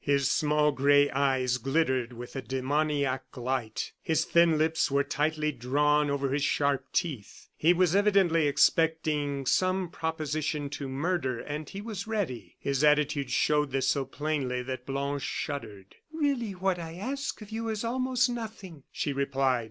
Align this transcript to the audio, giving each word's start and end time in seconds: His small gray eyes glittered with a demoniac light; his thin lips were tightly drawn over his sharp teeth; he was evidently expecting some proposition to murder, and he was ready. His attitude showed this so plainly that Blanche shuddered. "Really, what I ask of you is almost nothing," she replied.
His 0.03 0.31
small 0.31 0.71
gray 0.71 1.11
eyes 1.11 1.59
glittered 1.59 2.11
with 2.11 2.35
a 2.35 2.41
demoniac 2.41 3.37
light; 3.37 3.91
his 4.01 4.25
thin 4.25 4.57
lips 4.57 4.89
were 4.89 5.03
tightly 5.03 5.51
drawn 5.51 6.09
over 6.09 6.29
his 6.29 6.43
sharp 6.43 6.91
teeth; 6.91 7.49
he 7.55 7.71
was 7.71 7.95
evidently 7.95 8.47
expecting 8.47 9.45
some 9.45 9.89
proposition 9.89 10.71
to 10.71 10.89
murder, 10.89 11.39
and 11.39 11.69
he 11.69 11.81
was 11.81 12.07
ready. 12.07 12.55
His 12.59 12.83
attitude 12.83 13.29
showed 13.29 13.69
this 13.69 13.89
so 13.89 14.03
plainly 14.05 14.63
that 14.63 14.87
Blanche 14.87 15.21
shuddered. 15.21 15.95
"Really, 16.11 16.53
what 16.55 16.79
I 16.79 16.95
ask 16.95 17.39
of 17.43 17.51
you 17.51 17.69
is 17.69 17.83
almost 17.83 18.27
nothing," 18.27 18.81
she 18.91 19.13
replied. 19.13 19.59